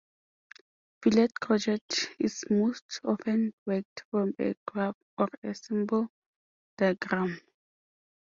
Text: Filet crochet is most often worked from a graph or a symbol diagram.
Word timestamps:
Filet 1.03 1.27
crochet 1.39 1.77
is 2.17 2.43
most 2.49 3.01
often 3.03 3.53
worked 3.67 4.01
from 4.09 4.33
a 4.39 4.55
graph 4.65 4.97
or 5.19 5.27
a 5.43 5.53
symbol 5.53 6.09
diagram. 6.79 7.39